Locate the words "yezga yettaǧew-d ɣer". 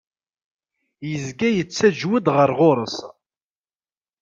1.09-2.49